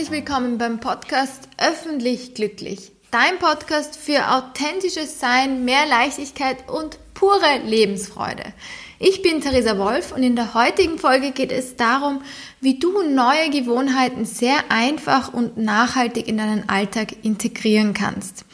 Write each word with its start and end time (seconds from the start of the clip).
Herzlich 0.00 0.24
willkommen 0.24 0.56
beim 0.56 0.80
Podcast 0.80 1.46
Öffentlich 1.58 2.32
Glücklich. 2.32 2.90
Dein 3.10 3.38
Podcast 3.38 3.96
für 3.96 4.30
authentisches 4.30 5.20
Sein, 5.20 5.66
mehr 5.66 5.84
Leichtigkeit 5.86 6.70
und 6.70 6.98
pure 7.12 7.58
Lebensfreude. 7.66 8.44
Ich 8.98 9.20
bin 9.20 9.42
Theresa 9.42 9.76
Wolf 9.76 10.12
und 10.12 10.22
in 10.22 10.36
der 10.36 10.54
heutigen 10.54 10.98
Folge 10.98 11.32
geht 11.32 11.52
es 11.52 11.76
darum, 11.76 12.22
wie 12.62 12.78
du 12.78 13.02
neue 13.02 13.50
Gewohnheiten 13.50 14.24
sehr 14.24 14.56
einfach 14.70 15.34
und 15.34 15.58
nachhaltig 15.58 16.28
in 16.28 16.38
deinen 16.38 16.66
Alltag 16.70 17.16
integrieren 17.22 17.92
kannst. 17.92 18.46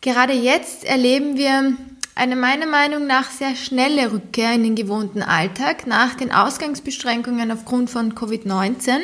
Gerade 0.00 0.32
jetzt 0.32 0.84
erleben 0.84 1.36
wir 1.36 1.76
eine 2.16 2.34
meiner 2.34 2.66
Meinung 2.66 3.06
nach 3.06 3.30
sehr 3.30 3.54
schnelle 3.54 4.10
Rückkehr 4.10 4.52
in 4.54 4.64
den 4.64 4.74
gewohnten 4.74 5.22
Alltag 5.22 5.86
nach 5.86 6.16
den 6.16 6.32
Ausgangsbeschränkungen 6.32 7.52
aufgrund 7.52 7.88
von 7.88 8.16
Covid-19. 8.16 8.98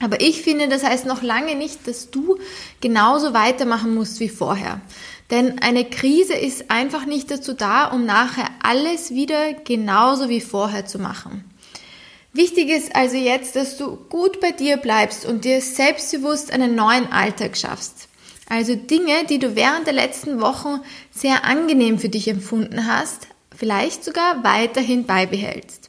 Aber 0.00 0.20
ich 0.20 0.42
finde, 0.42 0.68
das 0.68 0.84
heißt 0.84 1.06
noch 1.06 1.22
lange 1.22 1.54
nicht, 1.54 1.86
dass 1.88 2.10
du 2.10 2.38
genauso 2.80 3.32
weitermachen 3.32 3.94
musst 3.94 4.20
wie 4.20 4.28
vorher. 4.28 4.80
Denn 5.30 5.58
eine 5.60 5.84
Krise 5.84 6.34
ist 6.34 6.70
einfach 6.70 7.06
nicht 7.06 7.30
dazu 7.30 7.54
da, 7.54 7.86
um 7.86 8.04
nachher 8.04 8.48
alles 8.62 9.10
wieder 9.10 9.54
genauso 9.54 10.28
wie 10.28 10.40
vorher 10.40 10.86
zu 10.86 10.98
machen. 10.98 11.44
Wichtig 12.32 12.68
ist 12.68 12.94
also 12.94 13.16
jetzt, 13.16 13.56
dass 13.56 13.78
du 13.78 13.96
gut 13.96 14.40
bei 14.40 14.50
dir 14.50 14.76
bleibst 14.76 15.24
und 15.24 15.46
dir 15.46 15.62
selbstbewusst 15.62 16.52
einen 16.52 16.74
neuen 16.74 17.10
Alltag 17.10 17.56
schaffst. 17.56 18.08
Also 18.48 18.76
Dinge, 18.76 19.24
die 19.28 19.38
du 19.38 19.56
während 19.56 19.86
der 19.86 19.94
letzten 19.94 20.40
Wochen 20.40 20.80
sehr 21.10 21.44
angenehm 21.44 21.98
für 21.98 22.10
dich 22.10 22.28
empfunden 22.28 22.86
hast, 22.86 23.28
vielleicht 23.56 24.04
sogar 24.04 24.44
weiterhin 24.44 25.06
beibehältst. 25.06 25.85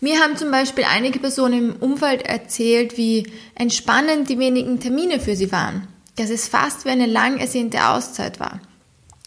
Mir 0.00 0.18
haben 0.20 0.36
zum 0.38 0.50
Beispiel 0.50 0.84
einige 0.84 1.18
Personen 1.18 1.70
im 1.70 1.76
Umfeld 1.76 2.22
erzählt, 2.22 2.96
wie 2.96 3.30
entspannend 3.54 4.30
die 4.30 4.38
wenigen 4.38 4.80
Termine 4.80 5.20
für 5.20 5.36
sie 5.36 5.52
waren, 5.52 5.86
dass 6.16 6.30
es 6.30 6.48
fast 6.48 6.86
wie 6.86 6.90
eine 6.90 7.06
lang 7.06 7.38
ersehnte 7.38 7.86
Auszeit 7.86 8.40
war. 8.40 8.60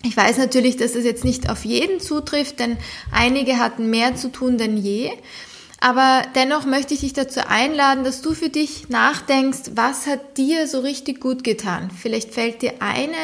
Ich 0.04 0.18
weiß 0.18 0.38
natürlich, 0.40 0.76
dass 0.76 0.94
das 0.94 1.06
jetzt 1.06 1.24
nicht 1.24 1.50
auf 1.50 1.64
jeden 1.64 2.00
zutrifft, 2.00 2.60
denn 2.60 2.78
einige 3.12 3.60
hatten 3.60 3.90
mehr 3.90 4.16
zu 4.16 4.32
tun 4.32 4.58
denn 4.58 4.76
je. 4.76 5.12
Aber 5.80 6.24
dennoch 6.34 6.66
möchte 6.66 6.94
ich 6.94 7.02
dich 7.02 7.14
dazu 7.14 7.42
einladen, 7.48 8.04
dass 8.04 8.22
du 8.22 8.34
für 8.34 8.50
dich 8.50 8.90
nachdenkst, 8.90 9.72
was 9.76 10.08
hat 10.08 10.38
dir 10.38 10.68
so 10.68 10.80
richtig 10.80 11.22
gut 11.22 11.44
getan. 11.44 11.92
Vielleicht 11.92 12.34
fällt 12.34 12.62
dir 12.62 12.74
eine, 12.80 13.16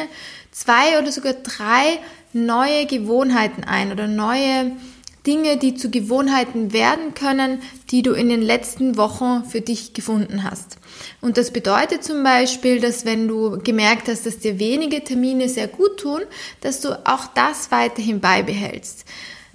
zwei 0.52 0.98
oder 0.98 1.10
sogar 1.10 1.34
drei 1.34 1.98
neue 2.32 2.86
Gewohnheiten 2.86 3.64
ein 3.64 3.92
oder 3.92 4.06
neue 4.06 4.72
Dinge, 5.26 5.56
die 5.56 5.74
zu 5.74 5.90
Gewohnheiten 5.90 6.72
werden 6.72 7.14
können, 7.14 7.60
die 7.90 8.02
du 8.02 8.12
in 8.12 8.28
den 8.28 8.42
letzten 8.42 8.96
Wochen 8.96 9.44
für 9.44 9.60
dich 9.60 9.92
gefunden 9.92 10.44
hast. 10.44 10.78
Und 11.20 11.36
das 11.36 11.50
bedeutet 11.50 12.04
zum 12.04 12.22
Beispiel, 12.22 12.80
dass 12.80 13.04
wenn 13.04 13.28
du 13.28 13.58
gemerkt 13.58 14.08
hast, 14.08 14.26
dass 14.26 14.38
dir 14.38 14.58
wenige 14.58 15.04
Termine 15.04 15.48
sehr 15.48 15.68
gut 15.68 15.98
tun, 15.98 16.20
dass 16.60 16.80
du 16.80 16.92
auch 17.06 17.26
das 17.34 17.70
weiterhin 17.70 18.20
beibehältst. 18.20 19.04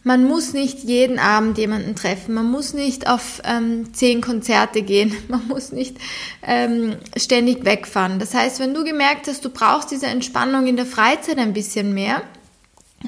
Man 0.08 0.24
muss 0.24 0.54
nicht 0.54 0.84
jeden 0.84 1.18
Abend 1.18 1.58
jemanden 1.58 1.96
treffen, 1.96 2.36
man 2.36 2.46
muss 2.46 2.76
nicht 2.76 3.10
auf 3.10 3.42
ähm, 3.44 3.92
zehn 3.92 4.22
Konzerte 4.22 4.84
gehen, 4.84 5.18
man 5.30 5.48
muss 5.48 5.72
nicht 5.72 5.98
ähm, 6.44 6.98
ständig 7.18 7.66
wegfahren. 7.66 8.20
Das 8.20 8.36
heißt, 8.36 8.60
wenn 8.60 8.76
du 8.76 8.84
gemerkt 8.84 9.28
hast, 9.28 9.44
du 9.44 9.50
brauchst 9.50 9.90
diese 9.90 10.06
Entspannung 10.06 10.68
in 10.68 10.76
der 10.76 10.86
Freizeit 10.86 11.40
ein 11.40 11.54
bisschen 11.54 11.96
mehr, 11.96 12.22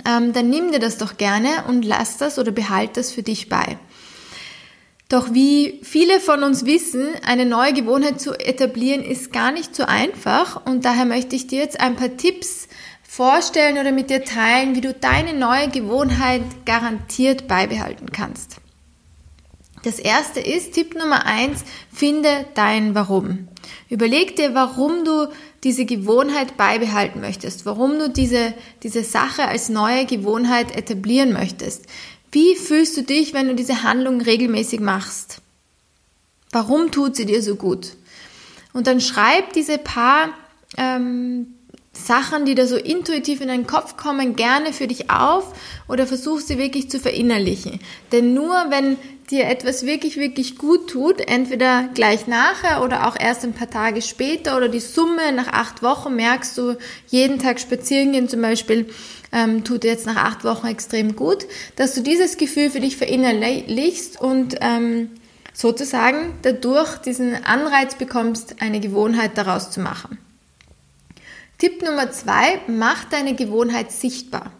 ähm, 0.05 0.33
dann 0.33 0.49
nimm 0.49 0.71
dir 0.71 0.79
das 0.79 0.97
doch 0.97 1.17
gerne 1.17 1.65
und 1.67 1.85
lass 1.85 2.17
das 2.17 2.37
oder 2.37 2.51
behalt 2.51 2.97
das 2.97 3.11
für 3.11 3.23
dich 3.23 3.49
bei. 3.49 3.77
Doch 5.09 5.33
wie 5.33 5.79
viele 5.83 6.19
von 6.19 6.43
uns 6.43 6.65
wissen, 6.65 7.08
eine 7.25 7.45
neue 7.45 7.71
Gewohnheit 7.71 8.19
zu 8.19 8.33
etablieren 8.33 9.03
ist 9.03 9.31
gar 9.31 9.52
nicht 9.52 9.73
so 9.73 9.83
einfach 9.83 10.65
und 10.65 10.83
daher 10.83 11.05
möchte 11.05 11.36
ich 11.36 11.47
dir 11.47 11.59
jetzt 11.59 11.80
ein 11.80 11.95
paar 11.95 12.17
Tipps 12.17 12.67
vorstellen 13.07 13.77
oder 13.77 13.93
mit 13.93 14.09
dir 14.09 14.25
teilen, 14.25 14.75
wie 14.75 14.81
du 14.81 14.93
deine 14.93 15.33
neue 15.33 15.69
Gewohnheit 15.69 16.43
garantiert 16.65 17.47
beibehalten 17.47 18.11
kannst. 18.11 18.57
Das 19.83 19.99
erste 19.99 20.41
ist, 20.41 20.73
Tipp 20.73 20.95
Nummer 20.95 21.25
eins, 21.25 21.63
finde 21.93 22.45
dein 22.55 22.93
Warum. 22.93 23.47
Überleg 23.89 24.36
dir, 24.36 24.53
warum 24.53 25.05
du 25.05 25.27
diese 25.67 25.83
Gewohnheit 25.83 26.55
beibehalten 26.55 27.20
möchtest, 27.20 27.66
warum 27.66 28.00
du 28.00 28.10
diese, 28.10 28.54
diese 28.83 29.04
Sache 29.04 29.50
als 29.50 29.67
neue 29.67 30.05
Gewohnheit 30.05 30.73
etablieren 30.73 31.33
möchtest. 31.33 31.88
Wie 32.32 32.55
fühlst 32.55 32.95
du 32.95 33.04
dich, 33.04 33.33
wenn 33.33 33.50
du 33.50 33.54
diese 33.54 33.83
Handlung 33.83 34.22
regelmäßig 34.22 34.80
machst? 34.80 35.42
Warum 36.52 36.92
tut 36.92 37.17
sie 37.17 37.26
dir 37.26 37.44
so 37.44 37.55
gut? 37.55 37.98
Und 38.72 38.88
dann 38.88 39.02
schreib 39.02 39.52
diese 39.52 39.78
paar 39.78 40.30
ähm, 40.78 41.48
Sachen, 42.05 42.45
die 42.45 42.55
da 42.55 42.67
so 42.67 42.77
intuitiv 42.77 43.41
in 43.41 43.47
deinen 43.47 43.67
Kopf 43.67 43.97
kommen, 43.97 44.35
gerne 44.35 44.73
für 44.73 44.87
dich 44.87 45.09
auf 45.09 45.53
oder 45.87 46.08
versuch 46.08 46.39
sie 46.39 46.58
wirklich 46.58 46.89
zu 46.89 46.99
verinnerlichen. 46.99 47.80
Denn 48.11 48.33
nur 48.33 48.53
wenn 48.69 48.97
dir 49.30 49.45
etwas 49.45 49.85
wirklich, 49.85 50.17
wirklich 50.17 50.57
gut 50.57 50.89
tut, 50.89 51.19
entweder 51.19 51.89
gleich 51.93 52.27
nachher 52.27 52.83
oder 52.83 53.07
auch 53.07 53.17
erst 53.19 53.43
ein 53.43 53.53
paar 53.53 53.69
Tage 53.69 54.02
später 54.02 54.55
oder 54.55 54.69
die 54.69 54.80
Summe 54.80 55.31
nach 55.33 55.49
acht 55.49 55.83
Wochen 55.83 56.15
merkst 56.15 56.57
du, 56.57 56.77
jeden 57.07 57.39
Tag 57.39 57.59
spazieren 57.59 58.13
gehen 58.13 58.30
zum 58.30 58.41
Beispiel, 58.41 58.87
ähm, 59.33 59.63
tut 59.65 59.83
jetzt 59.83 60.05
nach 60.05 60.15
acht 60.15 60.43
Wochen 60.45 60.67
extrem 60.67 61.15
gut, 61.15 61.45
dass 61.75 61.93
du 61.93 62.02
dieses 62.02 62.37
Gefühl 62.37 62.69
für 62.69 62.80
dich 62.80 62.95
verinnerlichst 62.95 64.21
und 64.21 64.55
ähm, 64.61 65.11
sozusagen 65.53 66.36
dadurch 66.43 66.97
diesen 66.97 67.43
Anreiz 67.43 67.95
bekommst, 67.95 68.61
eine 68.61 68.80
Gewohnheit 68.80 69.37
daraus 69.37 69.71
zu 69.71 69.81
machen. 69.81 70.17
Tipp 71.57 71.81
Nummer 71.81 72.11
zwei, 72.11 72.59
mach 72.67 73.05
deine 73.05 73.33
Gewohnheit 73.33 73.91
sichtbar. 73.91 74.51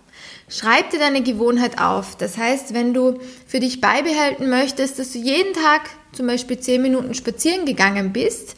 Schreib 0.50 0.90
dir 0.90 0.98
deine 0.98 1.22
Gewohnheit 1.22 1.80
auf. 1.80 2.16
Das 2.16 2.38
heißt, 2.38 2.74
wenn 2.74 2.96
du 2.96 3.20
für 3.46 3.60
dich 3.60 3.82
beibehalten 3.82 4.50
möchtest, 4.50 4.98
dass 4.98 5.12
du 5.12 5.20
jeden 5.20 5.54
Tag 5.54 5.82
zum 6.14 6.26
Beispiel 6.26 6.60
zehn 6.60 6.82
Minuten 6.82 7.14
spazieren 7.14 7.68
gegangen 7.68 8.14
bist 8.14 8.56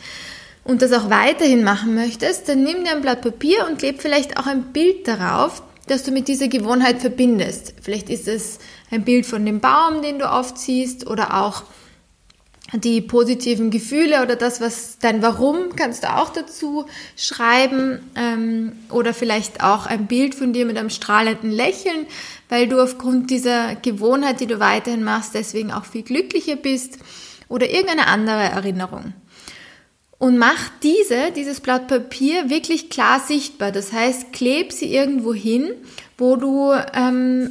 und 0.63 0.81
das 0.81 0.93
auch 0.93 1.09
weiterhin 1.09 1.65
machen 1.65 1.95
möchtest, 1.95 2.47
dann 2.47 2.63
nimm 2.63 2.85
dir 2.85 2.91
ein 2.91 3.01
Blatt 3.01 3.21
Papier 3.21 3.67
und 3.67 3.77
kleb 3.77 4.01
vielleicht 4.01 4.37
auch 4.37 4.45
ein 4.45 4.71
Bild 4.71 5.05
darauf, 5.05 5.61
das 5.87 6.03
du 6.03 6.11
mit 6.11 6.29
dieser 6.29 6.47
Gewohnheit 6.47 7.01
verbindest. 7.01 7.73
Vielleicht 7.81 8.09
ist 8.09 8.29
es 8.29 8.59
ein 8.89 9.03
Bild 9.03 9.25
von 9.25 9.45
dem 9.45 9.59
Baum, 9.59 10.01
den 10.01 10.17
du 10.17 10.31
aufziehst 10.31 11.07
oder 11.07 11.41
auch 11.43 11.63
die 12.73 13.01
positiven 13.01 13.71
Gefühle 13.71 14.21
oder 14.21 14.35
das, 14.35 14.61
was 14.61 14.99
dein 14.99 15.21
Warum 15.21 15.75
kannst 15.75 16.03
du 16.03 16.15
auch 16.15 16.29
dazu 16.29 16.85
schreiben 17.15 17.99
ähm, 18.15 18.73
oder 18.89 19.13
vielleicht 19.13 19.63
auch 19.63 19.85
ein 19.85 20.07
Bild 20.07 20.35
von 20.35 20.53
dir 20.53 20.65
mit 20.65 20.77
einem 20.77 20.89
strahlenden 20.89 21.51
Lächeln, 21.51 22.05
weil 22.47 22.67
du 22.67 22.81
aufgrund 22.81 23.29
dieser 23.31 23.75
Gewohnheit, 23.75 24.39
die 24.39 24.47
du 24.47 24.59
weiterhin 24.59 25.03
machst, 25.03 25.33
deswegen 25.33 25.71
auch 25.71 25.85
viel 25.85 26.03
glücklicher 26.03 26.55
bist 26.55 26.99
oder 27.47 27.69
irgendeine 27.69 28.07
andere 28.07 28.43
Erinnerung. 28.43 29.13
Und 30.19 30.37
mach 30.37 30.69
diese, 30.83 31.31
dieses 31.35 31.61
Blatt 31.61 31.87
Papier 31.87 32.49
wirklich 32.49 32.89
klar 32.89 33.21
sichtbar. 33.21 33.71
Das 33.71 33.93
heißt, 33.93 34.33
kleb 34.33 34.73
sie 34.73 34.93
irgendwo 34.93 35.33
hin, 35.33 35.71
wo 36.17 36.35
du 36.35 36.73
ähm, 36.93 37.49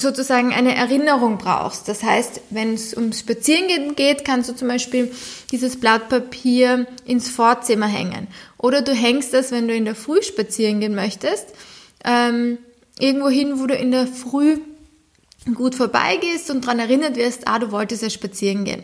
sozusagen 0.00 0.52
eine 0.52 0.76
Erinnerung 0.76 1.38
brauchst. 1.38 1.88
Das 1.88 2.02
heißt, 2.02 2.40
wenn 2.50 2.74
es 2.74 2.96
ums 2.96 3.20
Spazierengehen 3.20 3.96
geht, 3.96 4.24
kannst 4.24 4.48
du 4.48 4.54
zum 4.54 4.68
Beispiel 4.68 5.12
dieses 5.50 5.78
Blatt 5.78 6.08
Papier 6.08 6.86
ins 7.04 7.28
Vorzimmer 7.28 7.86
hängen. 7.86 8.28
Oder 8.58 8.82
du 8.82 8.92
hängst 8.92 9.34
das, 9.34 9.50
wenn 9.50 9.66
du 9.66 9.74
in 9.74 9.84
der 9.84 9.96
Früh 9.96 10.22
spazieren 10.22 10.80
gehen 10.80 10.94
möchtest, 10.94 11.46
ähm, 12.04 12.58
irgendwo 12.98 13.28
hin, 13.28 13.58
wo 13.58 13.66
du 13.66 13.74
in 13.74 13.90
der 13.90 14.06
Früh 14.06 14.58
gut 15.54 15.74
vorbeigehst 15.74 16.50
und 16.50 16.64
daran 16.64 16.78
erinnert 16.78 17.16
wirst, 17.16 17.48
ah, 17.48 17.58
du 17.58 17.72
wolltest 17.72 18.02
ja 18.02 18.10
spazieren 18.10 18.64
gehen. 18.64 18.82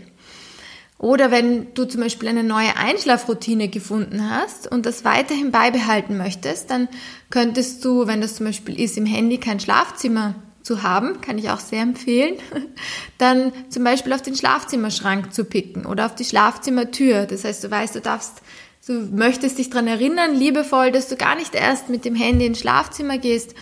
Oder 0.99 1.31
wenn 1.31 1.75
du 1.75 1.85
zum 1.85 2.01
Beispiel 2.01 2.29
eine 2.29 2.45
neue 2.45 2.77
Einschlafroutine 2.77 3.69
gefunden 3.69 4.31
hast 4.31 4.71
und 4.71 4.87
das 4.87 5.05
weiterhin 5.05 5.51
beibehalten 5.51 6.17
möchtest, 6.17 6.71
dann 6.71 6.89
könntest 7.31 7.85
du, 7.85 8.07
wenn 8.07 8.21
das 8.21 8.37
zum 8.37 8.47
Beispiel 8.47 8.81
ist, 8.81 8.97
im 8.97 9.05
Handy 9.05 9.39
kein 9.39 9.61
Schlafzimmer 9.61 10.35
zu 10.65 10.83
haben, 10.83 11.21
kann 11.21 11.39
ich 11.39 11.51
auch 11.51 11.61
sehr 11.61 11.83
empfehlen, 11.83 12.37
dann 13.19 13.53
zum 13.69 13.85
Beispiel 13.85 14.13
auf 14.15 14.23
den 14.23 14.35
Schlafzimmerschrank 14.35 15.33
zu 15.33 15.45
picken 15.45 15.87
oder 15.87 16.07
auf 16.07 16.15
die 16.15 16.25
Schlafzimmertür. 16.25 17.27
Das 17.27 17.45
heißt, 17.45 17.63
du 17.63 17.71
weißt, 17.71 17.95
du 17.95 18.01
darfst, 18.01 18.43
du 18.87 18.95
möchtest 18.95 19.59
dich 19.59 19.71
dran 19.71 19.87
erinnern, 19.87 20.35
liebevoll, 20.35 20.91
dass 20.91 21.09
du 21.09 21.17
gar 21.17 21.37
nicht 21.37 21.55
erst 21.55 21.91
mit 21.91 22.05
dem 22.05 22.15
Handy 22.15 22.47
ins 22.47 22.61
Schlafzimmer 22.61 23.19
gehst 23.19 23.55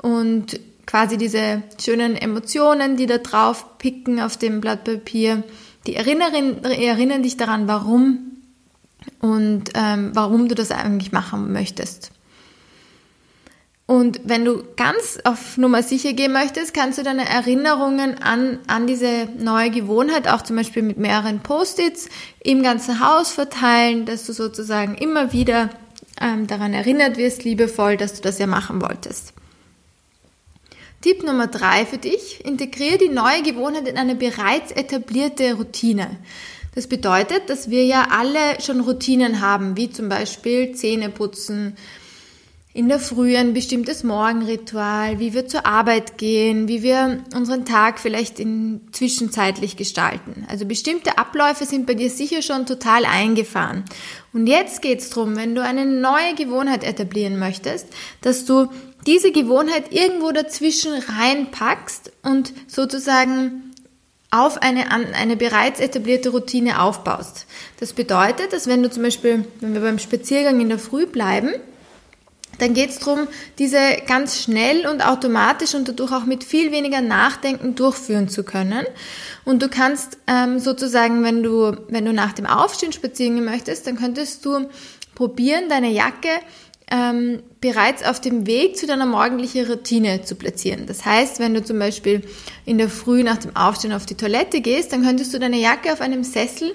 und 0.00 0.60
quasi 0.86 1.16
diese 1.16 1.62
schönen 1.82 2.16
Emotionen, 2.16 2.96
die 2.96 3.06
da 3.06 3.18
drauf 3.18 3.78
picken 3.78 4.20
auf 4.20 4.36
dem 4.36 4.60
Blatt 4.60 4.84
Papier, 4.84 5.42
die 5.86 5.94
erinnern, 5.94 6.62
erinnern 6.64 7.22
dich 7.22 7.38
daran, 7.38 7.66
warum 7.66 8.18
und 9.20 9.70
ähm, 9.74 10.10
warum 10.12 10.48
du 10.48 10.54
das 10.54 10.70
eigentlich 10.70 11.12
machen 11.12 11.50
möchtest. 11.52 12.12
Und 13.92 14.22
wenn 14.24 14.46
du 14.46 14.64
ganz 14.76 15.18
auf 15.24 15.58
Nummer 15.58 15.82
sicher 15.82 16.14
gehen 16.14 16.32
möchtest, 16.32 16.72
kannst 16.72 16.96
du 16.96 17.02
deine 17.02 17.28
Erinnerungen 17.28 18.22
an, 18.22 18.58
an 18.66 18.86
diese 18.86 19.28
neue 19.38 19.68
Gewohnheit 19.68 20.28
auch 20.28 20.40
zum 20.40 20.56
Beispiel 20.56 20.82
mit 20.82 20.96
mehreren 20.96 21.40
Post-its 21.40 22.08
im 22.42 22.62
ganzen 22.62 23.06
Haus 23.06 23.32
verteilen, 23.32 24.06
dass 24.06 24.24
du 24.24 24.32
sozusagen 24.32 24.94
immer 24.94 25.34
wieder 25.34 25.68
ähm, 26.22 26.46
daran 26.46 26.72
erinnert 26.72 27.18
wirst, 27.18 27.44
liebevoll, 27.44 27.98
dass 27.98 28.14
du 28.14 28.22
das 28.22 28.38
ja 28.38 28.46
machen 28.46 28.80
wolltest. 28.80 29.34
Tipp 31.02 31.22
Nummer 31.22 31.48
drei 31.48 31.84
für 31.84 31.98
dich, 31.98 32.42
integriere 32.46 32.96
die 32.96 33.10
neue 33.10 33.42
Gewohnheit 33.42 33.86
in 33.86 33.98
eine 33.98 34.14
bereits 34.14 34.72
etablierte 34.72 35.52
Routine. 35.52 36.16
Das 36.74 36.86
bedeutet, 36.86 37.50
dass 37.50 37.68
wir 37.68 37.84
ja 37.84 38.06
alle 38.10 38.58
schon 38.62 38.80
Routinen 38.80 39.42
haben, 39.42 39.76
wie 39.76 39.90
zum 39.90 40.08
Beispiel 40.08 40.72
Zähne 40.74 41.10
putzen, 41.10 41.76
in 42.74 42.88
der 42.88 42.98
Früh 42.98 43.36
ein 43.36 43.52
bestimmtes 43.52 44.02
Morgenritual, 44.02 45.18
wie 45.18 45.34
wir 45.34 45.46
zur 45.46 45.66
Arbeit 45.66 46.16
gehen, 46.16 46.68
wie 46.68 46.82
wir 46.82 47.22
unseren 47.34 47.66
Tag 47.66 48.00
vielleicht 48.00 48.40
in 48.40 48.80
zwischenzeitlich 48.92 49.76
gestalten. 49.76 50.46
Also 50.48 50.64
bestimmte 50.64 51.18
Abläufe 51.18 51.66
sind 51.66 51.86
bei 51.86 51.94
dir 51.94 52.08
sicher 52.08 52.40
schon 52.40 52.64
total 52.64 53.04
eingefahren. 53.04 53.84
Und 54.32 54.46
jetzt 54.46 54.80
geht's 54.80 55.10
drum, 55.10 55.36
wenn 55.36 55.54
du 55.54 55.62
eine 55.62 55.84
neue 55.84 56.34
Gewohnheit 56.34 56.82
etablieren 56.82 57.38
möchtest, 57.38 57.88
dass 58.22 58.46
du 58.46 58.68
diese 59.06 59.32
Gewohnheit 59.32 59.92
irgendwo 59.92 60.30
dazwischen 60.30 60.92
reinpackst 60.94 62.12
und 62.22 62.54
sozusagen 62.68 63.72
auf 64.30 64.62
eine, 64.62 64.90
eine 64.90 65.36
bereits 65.36 65.78
etablierte 65.78 66.30
Routine 66.30 66.80
aufbaust. 66.80 67.46
Das 67.80 67.92
bedeutet, 67.92 68.54
dass 68.54 68.66
wenn 68.66 68.82
du 68.82 68.88
zum 68.88 69.02
Beispiel, 69.02 69.44
wenn 69.60 69.74
wir 69.74 69.82
beim 69.82 69.98
Spaziergang 69.98 70.58
in 70.58 70.70
der 70.70 70.78
Früh 70.78 71.04
bleiben, 71.04 71.50
dann 72.62 72.74
geht 72.74 72.90
es 72.90 73.00
darum, 73.00 73.26
diese 73.58 73.78
ganz 74.06 74.40
schnell 74.40 74.86
und 74.86 75.04
automatisch 75.04 75.74
und 75.74 75.88
dadurch 75.88 76.12
auch 76.12 76.26
mit 76.26 76.44
viel 76.44 76.70
weniger 76.70 77.00
Nachdenken 77.00 77.74
durchführen 77.74 78.28
zu 78.28 78.44
können. 78.44 78.86
Und 79.44 79.62
du 79.62 79.68
kannst 79.68 80.18
ähm, 80.28 80.60
sozusagen, 80.60 81.24
wenn 81.24 81.42
du, 81.42 81.76
wenn 81.88 82.04
du 82.04 82.12
nach 82.12 82.32
dem 82.32 82.46
Aufstehen 82.46 82.92
spazieren 82.92 83.34
gehen 83.34 83.44
möchtest, 83.44 83.88
dann 83.88 83.96
könntest 83.96 84.44
du 84.44 84.68
probieren, 85.16 85.68
deine 85.68 85.90
Jacke 85.90 86.28
ähm, 86.88 87.42
bereits 87.60 88.04
auf 88.04 88.20
dem 88.20 88.46
Weg 88.46 88.76
zu 88.76 88.86
deiner 88.86 89.06
morgendlichen 89.06 89.66
Routine 89.66 90.22
zu 90.22 90.36
platzieren. 90.36 90.86
Das 90.86 91.04
heißt, 91.04 91.40
wenn 91.40 91.54
du 91.54 91.64
zum 91.64 91.80
Beispiel 91.80 92.22
in 92.64 92.78
der 92.78 92.88
Früh 92.88 93.24
nach 93.24 93.38
dem 93.38 93.56
Aufstehen 93.56 93.92
auf 93.92 94.06
die 94.06 94.14
Toilette 94.14 94.60
gehst, 94.60 94.92
dann 94.92 95.02
könntest 95.02 95.34
du 95.34 95.40
deine 95.40 95.58
Jacke 95.58 95.92
auf 95.92 96.00
einem 96.00 96.22
Sessel 96.22 96.74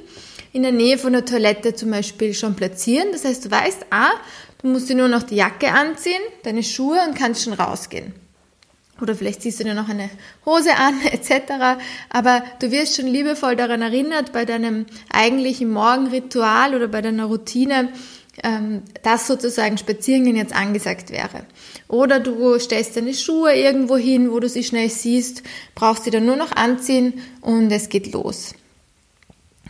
in 0.52 0.64
der 0.64 0.72
Nähe 0.72 0.98
von 0.98 1.14
der 1.14 1.24
Toilette 1.24 1.76
zum 1.76 1.92
Beispiel 1.92 2.34
schon 2.34 2.56
platzieren. 2.56 3.10
Das 3.12 3.24
heißt, 3.24 3.46
du 3.46 3.52
weißt, 3.52 3.86
ah, 3.92 4.12
Du 4.62 4.68
musst 4.68 4.90
dir 4.90 4.96
nur 4.96 5.08
noch 5.08 5.24
die 5.24 5.36
Jacke 5.36 5.72
anziehen, 5.72 6.22
deine 6.44 6.64
Schuhe 6.64 7.00
und 7.08 7.16
kannst 7.16 7.44
schon 7.44 7.54
rausgehen. 7.54 8.14
Oder 9.02 9.14
vielleicht 9.16 9.44
ziehst 9.44 9.60
du 9.60 9.64
dir 9.64 9.76
noch 9.76 9.90
eine 9.90 10.10
Hose 10.46 10.76
an, 10.76 11.00
etc. 11.12 11.80
Aber 12.10 12.44
du 12.60 12.72
wirst 12.72 12.96
schon 12.96 13.08
liebevoll 13.08 13.56
daran 13.56 13.82
erinnert, 13.82 14.34
bei 14.34 14.46
deinem 14.46 14.86
eigentlichen 15.12 15.70
Morgenritual 15.70 16.74
oder 16.74 16.88
bei 16.88 17.02
deiner 17.02 17.26
Routine, 17.26 17.90
ähm, 18.44 18.84
dass 19.04 19.28
sozusagen 19.28 19.78
Spazierengehen 19.78 20.36
jetzt 20.36 20.56
angesagt 20.56 21.12
wäre. 21.12 21.46
Oder 21.88 22.20
du 22.20 22.58
stellst 22.60 22.98
deine 22.98 23.14
Schuhe 23.14 23.54
irgendwo 23.54 23.98
hin, 23.98 24.32
wo 24.32 24.40
du 24.40 24.50
sie 24.50 24.64
schnell 24.64 24.90
siehst, 24.90 25.44
brauchst 25.76 26.04
sie 26.04 26.12
dann 26.12 26.26
nur 26.26 26.36
noch 26.36 26.52
anziehen 26.52 27.22
und 27.42 27.72
es 27.72 27.90
geht 27.90 28.12
los. 28.14 28.54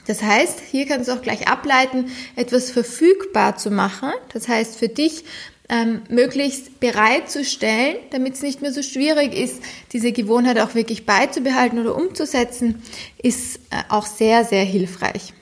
Das 0.08 0.24
heißt, 0.24 0.62
hier 0.72 0.88
kannst 0.88 1.10
du 1.10 1.14
auch 1.14 1.22
gleich 1.22 1.48
ableiten, 1.48 2.12
etwas 2.36 2.72
verfügbar 2.72 3.58
zu 3.58 3.70
machen. 3.70 4.12
Das 4.34 4.48
heißt, 4.48 4.78
für 4.78 4.88
dich 4.88 5.26
ähm, 5.70 6.02
möglichst 6.10 6.80
bereitzustellen, 6.80 7.98
damit 8.12 8.36
es 8.36 8.42
nicht 8.42 8.62
mehr 8.62 8.72
so 8.72 8.82
schwierig 8.82 9.34
ist, 9.34 9.62
diese 9.92 10.14
Gewohnheit 10.14 10.60
auch 10.60 10.76
wirklich 10.76 11.06
beizubehalten 11.06 11.78
oder 11.80 11.96
umzusetzen, 11.96 12.82
ist 13.22 13.58
äh, 13.70 13.84
auch 13.90 14.06
sehr, 14.06 14.46
sehr 14.46 14.64
hilfreich. 14.64 15.34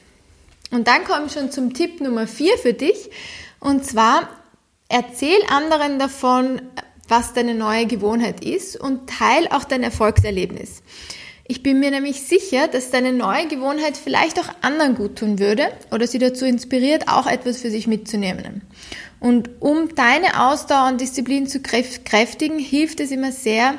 Und 0.71 0.87
dann 0.87 1.03
komme 1.03 1.27
ich 1.27 1.33
schon 1.33 1.51
zum 1.51 1.73
Tipp 1.73 2.01
Nummer 2.01 2.25
vier 2.25 2.57
für 2.57 2.73
dich. 2.73 3.11
Und 3.59 3.85
zwar 3.85 4.29
erzähl 4.89 5.37
anderen 5.47 5.99
davon, 5.99 6.61
was 7.07 7.33
deine 7.33 7.53
neue 7.53 7.85
Gewohnheit 7.85 8.43
ist 8.43 8.77
und 8.79 9.07
teil 9.07 9.47
auch 9.51 9.63
dein 9.63 9.83
Erfolgserlebnis. 9.83 10.81
Ich 11.47 11.61
bin 11.61 11.79
mir 11.79 11.91
nämlich 11.91 12.21
sicher, 12.21 12.67
dass 12.67 12.89
deine 12.89 13.13
neue 13.13 13.47
Gewohnheit 13.47 13.97
vielleicht 13.97 14.39
auch 14.39 14.49
anderen 14.61 14.95
gut 14.95 15.17
tun 15.17 15.37
würde 15.37 15.67
oder 15.91 16.07
sie 16.07 16.17
dazu 16.17 16.43
inspiriert, 16.43 17.07
auch 17.07 17.27
etwas 17.27 17.61
für 17.61 17.69
sich 17.69 17.85
mitzunehmen. 17.85 18.61
Und 19.19 19.49
um 19.59 19.93
deine 19.93 20.47
Ausdauer 20.47 20.87
und 20.87 21.01
Disziplin 21.01 21.45
zu 21.45 21.61
kräftigen, 21.61 22.57
hilft 22.57 22.99
es 22.99 23.11
immer 23.11 23.31
sehr, 23.31 23.75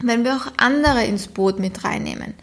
wenn 0.00 0.24
wir 0.24 0.36
auch 0.36 0.52
andere 0.58 1.04
ins 1.04 1.26
Boot 1.26 1.58
mit 1.58 1.82
reinnehmen. 1.82 2.34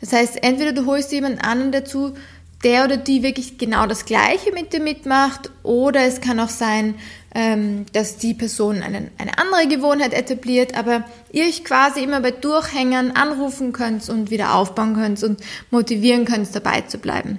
Das 0.00 0.12
heißt, 0.12 0.42
entweder 0.42 0.72
du 0.72 0.86
holst 0.86 1.12
jemanden 1.12 1.40
anderen 1.40 1.72
dazu, 1.72 2.14
der 2.62 2.84
oder 2.84 2.96
die 2.96 3.22
wirklich 3.22 3.58
genau 3.58 3.86
das 3.86 4.04
Gleiche 4.04 4.52
mit 4.52 4.72
dir 4.72 4.80
mitmacht, 4.80 5.50
oder 5.62 6.02
es 6.02 6.20
kann 6.20 6.40
auch 6.40 6.48
sein, 6.48 6.94
ähm, 7.34 7.86
dass 7.92 8.16
die 8.18 8.34
Person 8.34 8.82
eine, 8.82 9.10
eine 9.18 9.38
andere 9.38 9.68
Gewohnheit 9.68 10.12
etabliert, 10.12 10.76
aber 10.76 11.04
ihr 11.32 11.44
euch 11.44 11.64
quasi 11.64 12.02
immer 12.02 12.20
bei 12.20 12.32
Durchhängern 12.32 13.12
anrufen 13.12 13.72
könnt 13.72 14.08
und 14.08 14.30
wieder 14.30 14.54
aufbauen 14.54 14.94
könnt 14.94 15.22
und 15.22 15.40
motivieren 15.70 16.24
könnt, 16.24 16.54
dabei 16.54 16.82
zu 16.82 16.98
bleiben. 16.98 17.38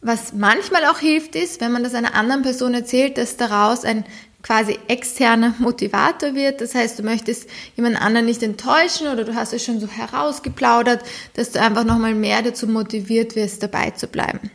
Was 0.00 0.32
manchmal 0.32 0.86
auch 0.86 0.98
hilft, 0.98 1.36
ist, 1.36 1.60
wenn 1.60 1.72
man 1.72 1.84
das 1.84 1.94
einer 1.94 2.14
anderen 2.14 2.42
Person 2.42 2.72
erzählt, 2.72 3.18
dass 3.18 3.36
daraus 3.36 3.84
ein 3.84 4.04
quasi 4.42 4.78
externer 4.88 5.54
Motivator 5.58 6.34
wird. 6.34 6.60
Das 6.60 6.74
heißt, 6.74 6.98
du 6.98 7.02
möchtest 7.02 7.48
jemand 7.76 8.00
anderen 8.00 8.26
nicht 8.26 8.42
enttäuschen 8.42 9.08
oder 9.08 9.24
du 9.24 9.34
hast 9.34 9.52
es 9.52 9.64
schon 9.64 9.80
so 9.80 9.88
herausgeplaudert, 9.88 11.02
dass 11.34 11.52
du 11.52 11.60
einfach 11.60 11.84
nochmal 11.84 12.14
mehr 12.14 12.42
dazu 12.42 12.66
motiviert 12.66 13.36
wirst, 13.36 13.62
dabei 13.62 13.90
zu 13.90 14.06
bleiben. 14.06 14.50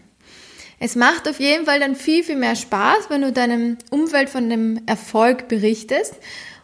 Es 0.80 0.96
macht 0.96 1.28
auf 1.28 1.40
jeden 1.40 1.66
Fall 1.66 1.80
dann 1.80 1.96
viel, 1.96 2.24
viel 2.24 2.36
mehr 2.36 2.56
Spaß, 2.56 3.10
wenn 3.10 3.22
du 3.22 3.32
deinem 3.32 3.78
Umfeld 3.92 4.30
von 4.30 4.50
dem 4.50 4.82
Erfolg 4.86 5.48
berichtest. 5.48 6.16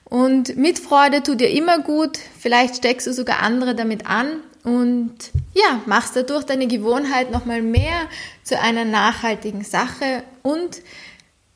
Und 0.04 0.58
Mitfreude 0.58 1.24
tut 1.24 1.40
dir 1.40 1.50
immer 1.50 1.80
gut. 1.80 2.20
Vielleicht 2.38 2.78
steckst 2.78 3.08
du 3.08 3.14
sogar 3.14 3.40
andere 3.40 3.76
damit 3.76 4.06
an 4.06 4.42
und 4.64 5.16
ja, 5.54 5.82
machst 5.86 6.16
dadurch 6.16 6.44
deine 6.44 6.68
Gewohnheit 6.68 7.32
nochmal 7.32 7.62
mehr 7.62 8.08
zu 8.44 8.60
einer 8.60 8.86
nachhaltigen 8.86 9.64
Sache 9.64 10.24
und 10.44 10.82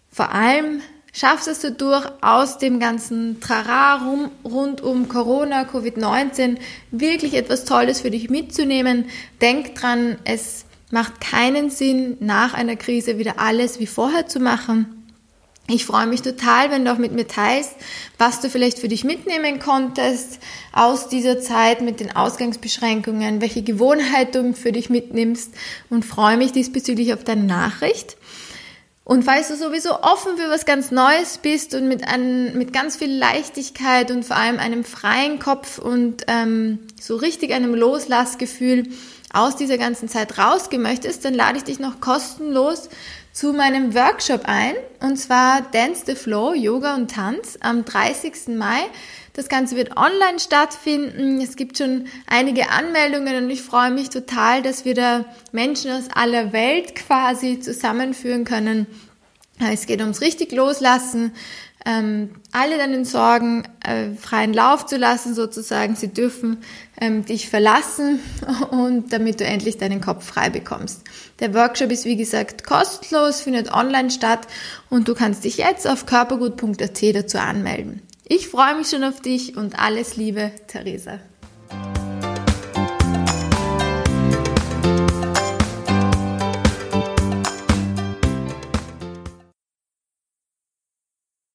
vor 0.10 0.32
allem 0.32 0.82
schaffst 1.16 1.48
es 1.48 1.62
dadurch 1.62 2.06
aus 2.22 2.58
dem 2.58 2.80
ganzen 2.80 3.40
Trara 3.40 4.02
rund 4.44 4.82
um 4.82 5.08
Corona, 5.08 5.64
Covid-19 5.64 6.58
wirklich 6.92 7.36
etwas 7.36 7.64
Tolles 7.64 8.02
für 8.02 8.12
dich 8.12 8.30
mitzunehmen. 8.30 9.06
Denk 9.42 9.76
dran, 9.76 10.18
es 10.26 10.66
macht 10.92 11.22
keinen 11.22 11.70
Sinn, 11.70 12.18
nach 12.20 12.54
einer 12.54 12.76
Krise 12.76 13.18
wieder 13.18 13.40
alles 13.40 13.80
wie 13.80 13.88
vorher 13.88 14.28
zu 14.28 14.40
machen. 14.40 14.92
Ich 15.68 15.86
freue 15.86 16.06
mich 16.06 16.22
total, 16.22 16.70
wenn 16.70 16.86
du 16.86 16.94
auch 16.94 17.00
mit 17.00 17.14
mir 17.14 17.28
teilst, 17.28 17.72
was 18.20 18.40
du 18.40 18.52
vielleicht 18.52 18.78
für 18.78 18.88
dich 18.88 19.04
mitnehmen 19.04 19.58
konntest 19.58 20.40
aus 20.74 21.08
dieser 21.10 21.40
Zeit 21.40 21.82
mit 21.82 22.00
den 22.00 22.16
Ausgangsbeschränkungen, 22.16 23.42
welche 23.42 23.64
Gewohnheit 23.64 24.36
du 24.36 24.54
für 24.54 24.72
dich 24.72 24.92
mitnimmst 24.92 25.54
und 25.90 26.06
freue 26.06 26.38
mich 26.38 26.52
diesbezüglich 26.52 27.14
auf 27.14 27.24
deine 27.24 27.46
Nachricht. 27.46 28.16
Und 29.06 29.24
falls 29.24 29.50
du 29.50 29.56
sowieso 29.56 30.02
offen 30.02 30.36
für 30.36 30.50
was 30.50 30.66
ganz 30.66 30.90
Neues 30.90 31.38
bist 31.38 31.76
und 31.76 31.88
mit, 31.88 32.08
einem, 32.08 32.58
mit 32.58 32.74
ganz 32.74 32.96
viel 32.98 33.16
Leichtigkeit 33.16 34.10
und 34.10 34.26
vor 34.26 34.36
allem 34.36 34.58
einem 34.58 34.84
freien 34.84 35.38
Kopf 35.38 35.78
und 35.78 36.24
ähm, 36.28 36.80
so 37.00 37.16
richtig 37.16 37.54
einem 37.54 37.76
Loslassgefühl 37.76 38.88
aus 39.32 39.56
dieser 39.56 39.78
ganzen 39.78 40.10
Zeit 40.10 40.40
rausgehen 40.40 40.82
möchtest, 40.82 41.24
dann 41.24 41.36
lade 41.36 41.60
ich 41.60 41.64
dich 41.64 41.78
noch 41.78 42.02
kostenlos 42.02 42.90
zu 43.36 43.52
meinem 43.52 43.94
Workshop 43.94 44.44
ein, 44.46 44.76
und 45.02 45.18
zwar 45.18 45.62
Dance 45.62 46.04
the 46.06 46.16
Flow, 46.16 46.54
Yoga 46.54 46.96
und 46.96 47.12
Tanz 47.12 47.58
am 47.60 47.84
30. 47.84 48.56
Mai. 48.56 48.80
Das 49.34 49.50
Ganze 49.50 49.76
wird 49.76 49.98
online 49.98 50.40
stattfinden. 50.40 51.42
Es 51.42 51.58
gibt 51.58 51.78
schon 51.78 52.06
einige 52.28 52.70
Anmeldungen 52.70 53.44
und 53.44 53.50
ich 53.50 53.62
freue 53.62 53.92
mich 53.92 54.10
total, 54.10 54.62
dass 54.62 54.86
wir 54.86 54.94
da 54.94 55.26
Menschen 55.52 55.92
aus 55.92 56.06
aller 56.14 56.54
Welt 56.54 56.96
quasi 56.96 57.60
zusammenführen 57.60 58.46
können. 58.46 58.88
Es 59.60 59.86
geht 59.86 60.02
ums 60.02 60.22
richtig 60.22 60.52
loslassen, 60.52 61.32
ähm, 61.86 62.32
alle 62.52 62.78
deinen 62.78 63.06
Sorgen 63.06 63.64
äh, 63.84 64.14
freien 64.16 64.54
Lauf 64.54 64.86
zu 64.86 64.98
lassen, 64.98 65.36
sozusagen. 65.36 65.96
Sie 65.96 66.10
dürfen 66.10 66.58
ähm, 67.00 67.24
dich 67.26 67.48
verlassen 67.48 68.20
und 68.72 69.14
damit 69.14 69.40
du 69.40 69.46
endlich 69.46 69.78
deinen 69.78 70.02
Kopf 70.02 70.26
frei 70.26 70.50
bekommst. 70.50 71.02
Der 71.40 71.54
Workshop 71.54 71.92
ist 71.92 72.06
wie 72.06 72.18
gesagt 72.18 72.66
kostenlos, 72.66 73.42
findet 73.42 73.72
online 73.72 74.10
statt 74.10 74.48
und 74.90 75.08
du 75.08 75.14
kannst 75.14 75.44
dich 75.44 75.58
jetzt 75.58 75.88
auf 75.88 76.06
körpergut.at 76.06 77.16
dazu 77.16 77.38
anmelden. 77.38 78.02
Ich 78.28 78.48
freue 78.48 78.76
mich 78.76 78.90
schon 78.90 79.04
auf 79.04 79.22
dich 79.22 79.56
und 79.56 79.80
alles 79.80 80.18
Liebe, 80.18 80.52
Theresa. 80.68 81.20